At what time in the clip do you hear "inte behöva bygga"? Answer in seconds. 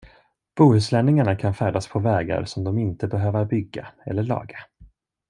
2.77-3.87